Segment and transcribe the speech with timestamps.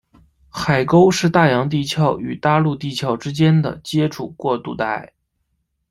[0.49, 5.13] 海沟是大洋地壳与大陆地壳之间的接触过渡带。